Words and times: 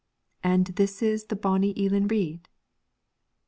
'And 0.43 0.65
this 0.65 1.03
is 1.03 1.25
bonnie 1.25 1.75
Eelan 1.75 2.09
Reid?' 2.09 2.49